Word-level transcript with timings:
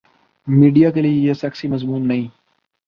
Media 0.47 0.89
کیلئے 0.91 1.11
یہ 1.11 1.33
sexy 1.33 1.67
مضمون 1.67 2.07
نہیں۔ 2.07 2.27